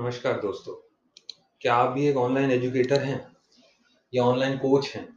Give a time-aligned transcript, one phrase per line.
[0.00, 0.74] नमस्कार दोस्तों।
[1.60, 3.26] क्या आप भी एक ऑनलाइन एजुकेटर हैं?
[4.14, 5.08] या ऑनलाइन कोच हैं?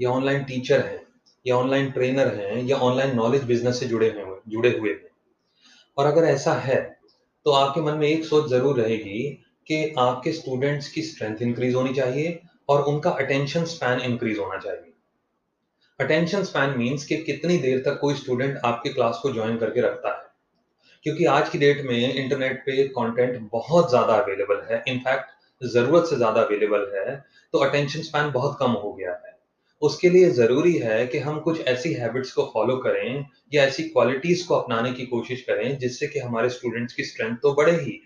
[0.00, 1.02] या ऑनलाइन टीचर हैं?
[1.46, 2.62] या ऑनलाइन ट्रेनर हैं?
[2.62, 5.08] या ऑनलाइन नॉलेज बिज़नेस से जुड़े हुए जुड़े हुए हैं?
[5.98, 6.98] और अगर ऐसा है
[7.44, 9.28] तो आपके मन में एक सोच ज़रूर रहेगी
[9.66, 14.92] कि आपके स्टूडेंट्स की स्ट्रेंथ इंक्रीज होनी चाहिए और उनका अटेंशन स्पैन इंक्रीज होना चाहिए।
[16.00, 20.18] अटेंशन स्पैन मीन्स कि कितनी देर तक कोई स्टूडेंट आपके क्लास को ज्वाइन करके रखता
[20.18, 20.31] है।
[21.06, 26.16] क्योंकि आज की डेट में इंटरनेट पे कंटेंट बहुत ज़्यादा अवेलेबल है। इनफैक्ट ज़रूरत से
[26.16, 27.14] ज़्यादा अवेलेबल है।
[27.54, 29.30] तो अटेंशन स्पैन बहुत कम हो गया है।
[29.82, 34.42] उसके लिए ज़रूरी है कि हम कुछ ऐसी हैबिट्स को फॉलो करें या ऐसी क्वालिटीज
[34.42, 37.98] को अपनाने की कोशिश करें जिससे कि हमारे स्टूडेंट्स की स्ट्रेंथ तो बढ़े ही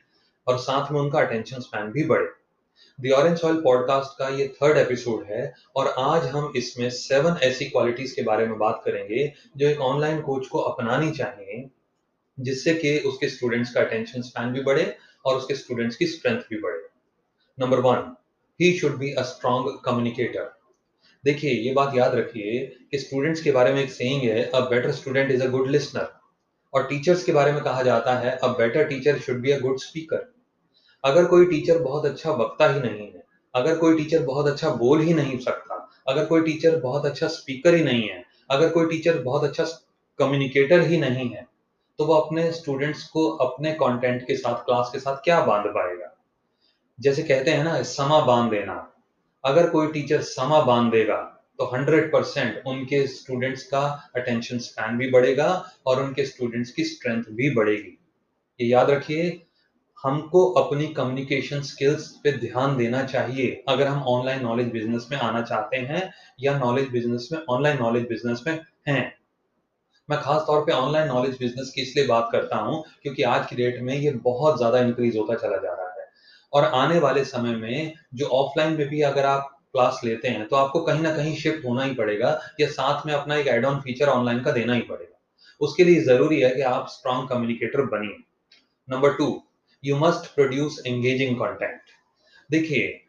[0.46, 2.26] और साथ में उनका अटेंशन स्पैन भी बढ़े।
[2.98, 7.64] दी ऑरेंज ऑयल पॉडकास्ट का ये थर्ड एपिसोड है और आज हम इसमें सेवन ऐसी
[7.64, 11.68] क्वालिटीज के बारे में बात करेंगे जो एक ऑनलाइन कोच को अपनानी चाहिए।
[12.38, 16.60] जिससे कि उसके स्टूडेंट्स का अटेंशन स्पैन भी बढ़े और उसके स्टूडेंट्स की स्ट्रेंथ भी
[16.60, 16.78] बढ़े।
[17.58, 18.14] Number one
[18.60, 20.54] he should be a strong communicator
[21.24, 24.92] देखिए, ये बात याद रखिए कि स्टूडेंट्स के बारे में एक सेइंग है a better
[24.92, 26.08] student is a good listener
[26.74, 29.78] और टीचर्स के बारे में कहा जाता है a better teacher should be a good
[29.78, 30.32] speaker
[31.04, 33.22] अगर कोई टीचर बहुत अच्छा वक्ता ही नहीं है,
[33.54, 35.74] अगर कोई टीचर बहुत अच्छा बोल ही नहीं सकता,
[36.08, 39.64] अगर कोई टीचर बहुत अच्छा स्पीकर ही नहीं है, अगर कोई टीचर बहुत अच्छा
[40.18, 41.46] कम्युनिकेटर ही नहीं है
[41.98, 46.12] तो वो अपने स्टूडेंट्स को अपने कंटेंट के साथ क्लास के साथ क्या बाँध पाएगा?
[46.98, 48.92] जैसे कहते हैं ना, समा बाँध देना।
[49.44, 51.16] अगर कोई टीचर समा बाँध देगा
[51.58, 55.48] तो 100 परसेंट उनके स्टूडेंट्स का अटेंशन स्पैन भी बढ़ेगा
[55.86, 57.98] और उनके स्टूडेंट्स की स्ट्रेंथ भी बढ़ेगी।
[58.60, 59.42] ये याद रखिए,
[60.04, 65.42] हमको अपनी कम्युनिकेशन स्किल्स पे ध्यान देना चाहिए। अगर हम ऑनलाइन नॉलेज बिज़नेस में आना
[65.42, 69.15] चाहते हैं या नॉलेज बिज़नेस में ऑनलाइन नॉलेज बिज़नेस में हैं
[70.08, 73.56] मैं खास तौर पे ऑनलाइन नॉलेज बिज़नेस की इसलिए बात करता हूँ, क्योंकि आज की
[73.56, 76.06] डेट में ये बहुत ज़्यादा इंक्रीज होता चला जा रहा है।
[76.52, 80.56] और आने वाले समय में जो ऑफलाइन में भी अगर आप क्लास लेते हैं तो
[80.56, 82.28] आपको कहीं ना कहीं शिफ्ट होना ही पड़ेगा,
[82.60, 85.18] या साथ में अपना एक एड ऑन फीचर ऑनलाइन का देना ही पड़ेगा।
[85.60, 88.16] उसके लिए ज़रूरी है कि आप स्ट्रॉन्ग कम्युनिकेटर बनिए।
[88.88, 89.26] Number two
[89.82, 91.80] you must produce engaging content
[92.50, 93.00] देखिए,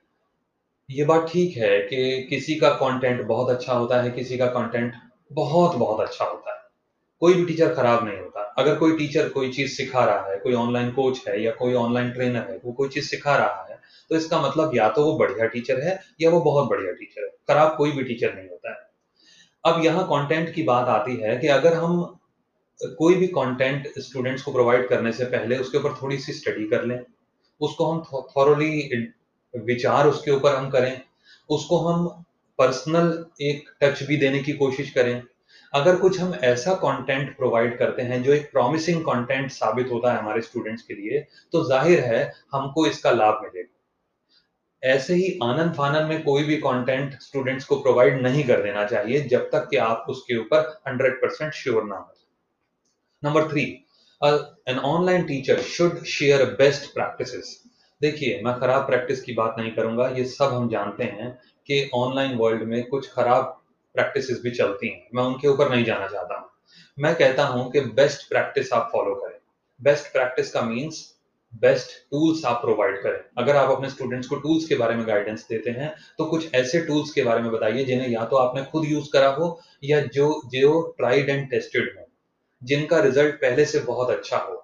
[0.90, 4.94] ये बात ठीक है कि किसी का कंटेंट बहुत अच्छा होता है, किसी का कंटेंट
[5.32, 6.57] बहुत बहुत अच्छा होता है।
[7.22, 10.54] कोई भी टीचर खराब नहीं होता। अगर कोई टीचर कोई चीज़ सिखा रहा है, कोई
[10.56, 13.80] ऑनलाइन कोच है या कोई ऑनलाइन ट्रेनर है, वो कोई चीज़ सिखा रहा है
[14.12, 17.30] तो इसका मतलब या तो वो बढ़िया टीचर है या वो बहुत बढ़िया टीचर है।
[17.50, 18.86] खराब कोई भी टीचर नहीं होता है।
[19.64, 22.04] अब यहाँ कंटेंट की बात आती है कि अगर हम
[22.80, 26.86] कोई भी कंटेंट स्टूडेंट्स को प्रोवाइड करने से पहले उसके ऊपर थोड़ी सी स्टडी कर
[26.86, 27.00] लें,
[27.62, 28.04] उसको हम
[28.38, 29.04] थॉरली
[29.54, 31.02] विचार उसके ऊपर हम करें,
[31.50, 32.08] उसको हम
[32.60, 35.22] पर्सनल एक टच भी देने की कोशिश करें
[35.74, 40.20] अगर कुछ हम ऐसा कंटेंट प्रोवाइड करते हैं जो एक प्रॉमिसिंग कंटेंट साबित होता है
[40.20, 42.22] हमारे स्टूडेंट्स के लिए तो ज़ाहिर है
[42.54, 43.74] हमको इसका लाभ मिलेगा।
[44.84, 49.22] ऐसे ही आनंद फानंद में कोई भी कंटेंट स्टूडेंट्स को प्रोवाइड नहीं कर देना चाहिए
[49.28, 52.14] जब तक कि आप उसके ऊपर 100 परसेंट श्योर ना हो।
[53.24, 53.64] Number three
[54.22, 57.58] an online teacher should share best practices
[58.02, 61.32] देखिए, मैं खराब प्रैक्टिस की बात नहीं करूँगा, ये सब हम जानते हैं
[61.70, 63.58] कि ऑनलाइन वर्ल्ड में कुछ खराब
[63.98, 66.50] प्रैक्टिसेस भी चलती हैं। मैं उनके ऊपर नहीं जाना चाहता हूँ।
[66.98, 69.38] मैं कहता हूँ कि बेस्ट प्रैक्टिस आप फॉलो करें।
[69.80, 71.06] बेस्ट प्रैक्टिस का मीन्स
[71.54, 75.46] बेस्ट टूल्स आप प्रोवाइड करें। अगर आप अपने स्टूडेंट्स को टूल्स के बारे में गाइडेंस
[75.50, 78.86] देते हैं तो कुछ ऐसे टूल्स के बारे में बताइए जिन्हें या तो आपने खुद
[78.86, 79.48] यूज़ करा हो
[79.84, 82.06] या जो जो ट्राइड एंड टेस्टेड हो,
[82.62, 84.64] जिनका रिज़ल्ट पहले से बहुत अच्छा हो।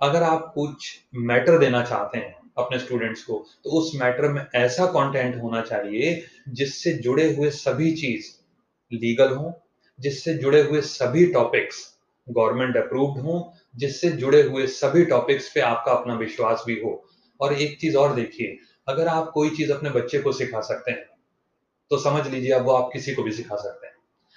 [0.00, 4.86] अगर आप कुछ मैटर देना चाहते हैं अपने स्टूडेंट्स को तो उस मैटर में ऐसा
[4.88, 8.32] कंटेंट होना चाहिए जिससे जुड़े हुए सभी चीज़
[8.92, 9.52] लीगल हों,
[10.00, 11.84] जिससे जुड़े हुए सभी टॉपिक्स
[12.28, 13.42] गवर्नमेंट अप्रूव्ड हों,
[13.76, 17.02] जिससे जुड़े हुए सभी टॉपिक्स पे आपका अपना विश्वास भी हो।
[17.40, 18.56] और एक चीज़ और देखिए,
[18.88, 21.04] अगर आप कोई चीज़ अपने बच्चे को सिखा सकते हैं
[21.90, 23.94] तो समझ लीजिए अब वो आप किसी को भी सिखा सकते हैं।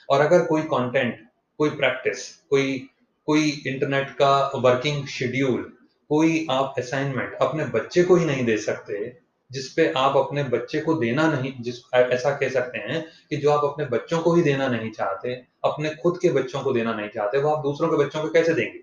[0.09, 1.27] और अगर कोई कंटेंट
[1.59, 2.89] कोई प्रैक्टिस कोई
[3.25, 5.61] कोई इंटरनेट का वर्किंग शेड्यूल
[6.09, 9.17] कोई आप असाइनमेंट अपने बच्चे को ही नहीं दे सकते
[9.51, 13.63] जिसपे आप अपने बच्चे को देना नहीं, जिस ऐसा कह सकते हैं कि जो आप
[13.63, 17.37] अपने बच्चों को ही देना नहीं चाहते, अपने खुद के बच्चों को देना नहीं चाहते,
[17.37, 18.79] वो आप दूसरों के बच्चों को कैसे देंगे?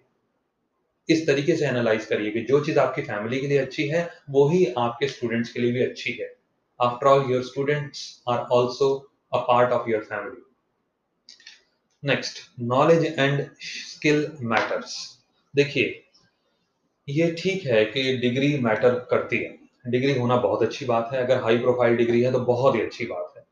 [1.08, 4.48] इस तरीके से एनालाइज करिए कि जो चीज़ आपकी फैमिली के लिए अच्छी है, वो
[4.48, 6.34] ही आपके स्टूडेंट्स के लिए भी अच्छी है।
[6.80, 8.88] After all your students are also
[9.34, 10.42] a part of your family
[12.02, 14.96] next knowledge and skill matters
[15.54, 16.02] देखिए,
[17.08, 21.43] ये ठीक है कि डिग्री मैटर करती है। डिग्री होना बहुत अच्छी बात है। अगर
[21.43, 23.44] हाई प्रोफ़ाइल डिग्री है तो बहुत ही अच्छी बात है।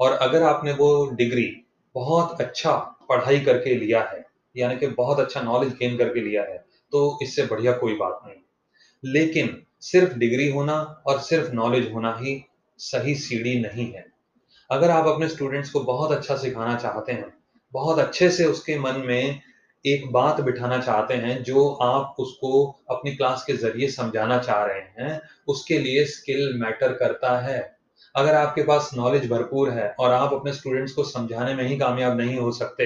[0.00, 1.46] और अगर आपने वो डिग्री
[1.94, 2.72] बहुत अच्छा
[3.08, 4.24] पढ़ाई करके लिया है,
[4.56, 6.56] यानी कि बहुत अच्छा नॉलेज गेन करके लिया है
[6.92, 8.36] तो इससे बढ़िया कोई बात नहीं।
[9.04, 12.42] लेकिन सिर्फ़ डिग्री होना और सिर्फ़ नॉलेज होना ही
[12.78, 14.04] सही सीढ़ी नहीं है।
[14.70, 17.32] अगर आप अपने स्टूडेंट्स को बहुत अच्छा सिखाना चाहते हैं,
[17.72, 19.40] बहुत अच्छे से उसके मन में
[19.84, 24.80] एक बात बिठाना चाहते हैं जो आप उसको अपनी क्लास के ज़रिए समझाना चाह रहे
[24.98, 27.58] हैं, उसके लिए स्किल मैटर करता है।
[28.14, 32.20] अगर आपके पास नॉलेज भरपूर है और आप अपने स्टूडेंट्स को समझाने में ही कामयाब
[32.20, 32.84] नहीं हो सकते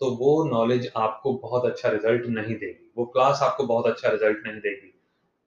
[0.00, 4.46] तो वो नॉलेज आपको बहुत अच्छा रिज़ल्ट नहीं देगी। वो क्लास आपको बहुत अच्छा रिज़ल्ट
[4.46, 4.92] नहीं देगी।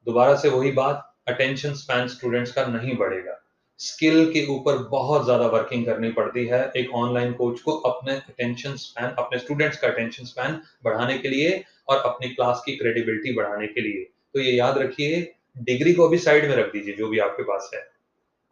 [0.07, 3.40] दोबारा से वही बात अटेंशन स्पैन स्टूडेंट्स का नहीं बढ़ेगा।
[3.81, 8.75] स्किल के ऊपर बहुत ज़्यादा वर्किंग करनी पड़ती है। एक ऑनलाइन कोच को अपने अटेंशन
[8.75, 13.67] स्पैन अपने स्टूडेंट्स का अटेंशन स्पैन बढ़ाने के लिए और अपनी क्लास की क्रेडिबिलिटी बढ़ाने
[13.67, 17.19] के लिए। तो ये याद रखिए डिग्री को भी साइड में रख दीजिए, जो भी
[17.19, 17.89] आपके पास है।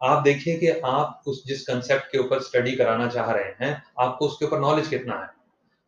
[0.00, 4.26] आप देखिए कि आप उस जिस कंसेप्ट के ऊपर स्टडी कराना चाह रहे हैं, आपको
[4.26, 5.28] उसके ऊपर नॉलेज कितना है?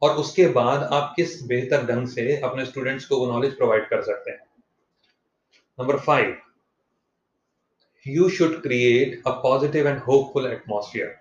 [0.03, 4.03] और उसके बाद आप किस बेहतर ढंग से अपने स्टूडेंट्स को वो नॉलेज प्रोवाइड कर
[4.03, 4.41] सकते हैं?
[5.79, 6.37] Number five
[8.07, 11.15] you should create a positive and hopeful atmosphere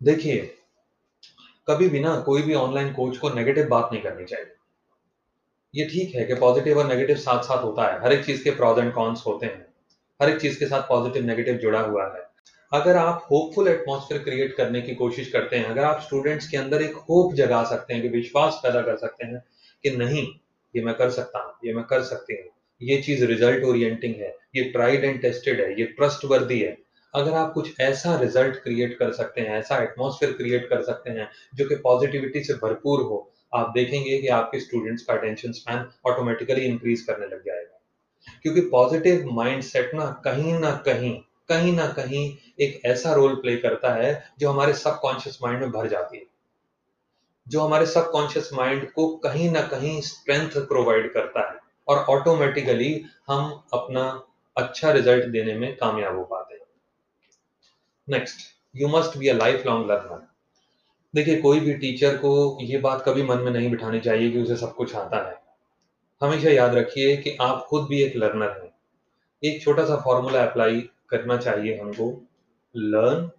[0.00, 0.38] देखिए,
[1.68, 4.52] कभी भी ना कोई भी ऑनलाइन कोच को नेगेटिव बात नहीं करनी चाहिए।
[5.74, 8.50] ये ठीक है कि पॉजिटिव और नेगेटिव साथ साथ होता है। हर एक चीज़ के
[8.50, 9.66] प्रॉज एंड कॉन्स होते हैं।
[10.22, 12.22] हर एक चीज़ के साथ पॉजिटिव नेगेटिव जुड़ा हुआ है।
[12.72, 16.82] अगर आप होपफुल एटमॉस्फेयर क्रिएट करने की कोशिश करते हैं, अगर आप स्टूडेंट्स के अंदर
[16.82, 19.44] एक होप जगा सकते हैं, कि विश्वास पैदा कर सकते हैं
[19.82, 20.26] कि नहीं,
[20.74, 22.50] ये मैं कर सकता हूँ, ये मैं कर सकती हूँ।
[22.84, 26.78] ये चीज़ रिज़ल्ट ओरिएंटिंग है, ये ट्राइड एंड टेस्टेड है, ये ट्रस्ट वर्दी है।
[27.14, 31.30] अगर आप कुछ ऐसा रिज़ल्ट क्रिएट कर सकते हैं, ऐसा एटमोसफेयर क्रिएट कर सकते हैं,
[31.54, 36.60] जो कि पॉजिटिविटी से भरपूर हो, आप देखेंगे कि आपके स्टूडेंट्स का अटेंशन स्पैन ऑटोमेटिकली
[36.60, 37.80] इंक्रीज करने लग जाएगा।
[38.42, 43.94] क्योंकि पॉजिटिव माइंडसेट ना कहीं ना कहीं कहीं ना कहीं एक ऐसा रोल प्ले करता
[43.94, 46.24] है, जो हमारे सबकॉन्शियस माइंड में भर जाती है।
[47.48, 53.62] जो हमारे सबकॉन्शियस माइंड को कहीं ना कहीं स्ट्रेंथ प्रोवाइड करता है। और ऑटोमेटिकली हम
[53.72, 54.26] अपना
[54.56, 56.66] अच्छा रिज़ल्ट देने में कामयाब हो पाते हैं।
[58.08, 58.40] Next
[58.76, 59.34] you must be a
[59.66, 60.26] lifelong learner
[61.14, 64.56] देखिए, कोई भी टीचर को ये बात कभी मन में नहीं बिठानी चाहिए कि उसे
[64.56, 65.42] सब कुछ आता है।
[66.22, 68.74] हमेशा याद रखिए कि आप खुद भी एक लर्नर हैं।
[69.42, 72.26] एक छोटा सा फॉर्मूला अप्लाई करना चाहिए हमको।
[72.76, 73.30] Learn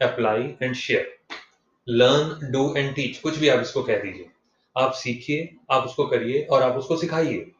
[0.00, 1.18] apply and share
[1.88, 4.30] learn do and teach कुछ भी आप इसको कह दीजिए।
[4.76, 7.50] आप सीखिए, आप उसको करिए और आप उसको सिखाइए।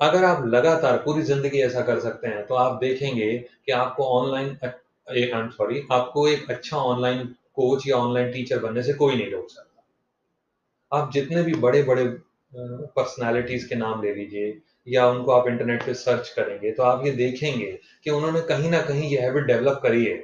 [0.00, 4.56] अगर आप लगातार पूरी ज़िंदगी ऐसा कर सकते हैं तो आप देखेंगे कि आपको ऑनलाइन
[4.62, 7.24] आई एम सॉरी आपको एक अच्छा ऑनलाइन
[7.54, 12.04] कोच या ऑनलाइन टीचर बनने से कोई नहीं रोक सकता। आप जितने भी बड़े बड़े
[12.52, 17.12] पर्सनालिटीज के नाम ले लीजिए, या उनको आप इंटरनेट पे सर्च करेंगे तो आप ये
[17.14, 17.70] देखेंगे
[18.04, 20.22] कि उन्होंने कहीं ना कहीं ये हैबिट डेवलप करी है,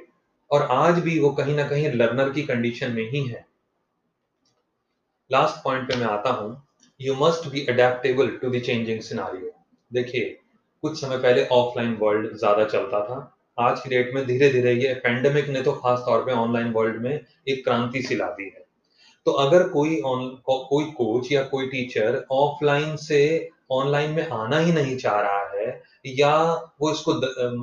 [0.51, 3.45] और आज भी वो कहीं ना कहीं लर्नर की कंडीशन में ही है।
[5.31, 6.49] लास्ट पॉइंट पे मैं आता हूँ
[6.99, 9.53] you must be adaptable to the changing scenario
[9.91, 10.37] देखिए
[10.83, 13.17] कुछ समय पहले ऑफलाइन वर्ल्ड ज़्यादा चलता था।
[13.57, 17.01] आज की डेट में धीरे धीरे ये पेंडेमिक ने तो खास तौर पे ऑनलाइन वर्ल्ड
[17.03, 18.65] में एक क्रांति सी ला दी है।
[19.25, 24.59] तो अगर कोई ऑन को, कोई कोच या कोई टीचर ऑफलाइन से ऑनलाइन में आना
[24.59, 26.35] ही नहीं चाह रहा है या
[26.81, 27.19] वो इसको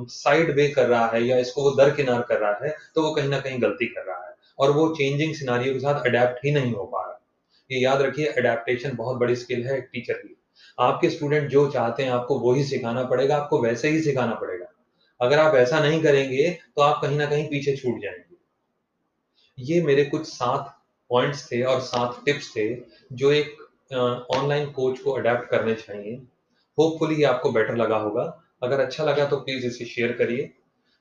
[0.09, 3.29] साइड वे कर रहा है या इसको वो दरकिनार कर रहा है तो वो कहीं
[3.29, 6.73] ना कहीं गलती कर रहा है और वो चेंजिंग सिनारियो के साथ अडेप्ट ही नहीं
[6.73, 7.19] हो पा रहा।
[7.69, 10.35] ये याद रखिए अडेप्टेशन बहुत बड़ी स्किल है टीचर की।
[10.77, 14.65] आपके स्टूडेंट जो चाहते हैं, आपको वही सिखाना पड़ेगा, आपको वैसे ही सिखाना पड़ेगा।
[15.19, 18.35] अगर आप ऐसा नहीं करेंगे तो आप कहीं ना कहीं पीछे छूट जाएँगे।
[19.57, 20.73] ये मेरे कुछ सात
[21.09, 22.67] पॉइंट्स थे और सात टिप्स थे,
[23.13, 23.55] जो एक
[24.35, 26.15] ऑनलाइन कोच को अडेप्ट करने चाहिए।
[26.77, 28.23] होपफुली आपको बेटर लगा होगा।
[28.63, 30.51] अगर अच्छा लगा तो प्लीज़ इसे शेयर करिए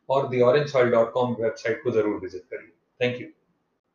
[0.08, 3.26] और दी वेबसाइट को ज़रूर विज़िट करिए। Thank you